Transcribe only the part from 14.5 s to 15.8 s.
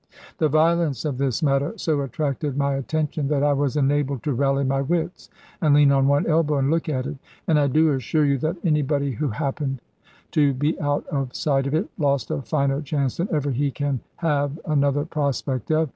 another prospect